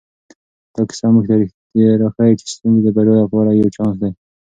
[0.73, 1.25] دا کیسه موږ
[1.71, 4.11] ته راښيي چې ستونزې د بریا لپاره یو چانس دی.